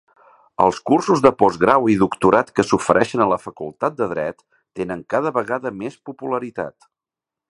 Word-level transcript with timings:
Els 0.63 0.77
cursos 0.91 1.19
de 1.25 1.31
postgrau 1.41 1.83
i 1.95 1.97
doctorat 2.03 2.49
que 2.59 2.65
s'ofereixen 2.69 3.23
a 3.25 3.29
la 3.33 3.39
Facultat 3.45 3.99
de 4.01 4.09
Dret 4.15 4.41
tenen 4.81 5.05
cada 5.17 5.35
vegada 5.39 5.75
més 5.83 6.01
popularitat. 6.11 6.91